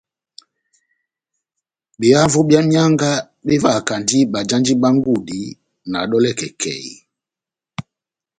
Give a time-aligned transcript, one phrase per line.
[1.99, 3.09] Behavo bia mianga
[3.45, 5.41] bevahakandi bajandi bá ngudi
[5.91, 6.89] na dolè kèkèi.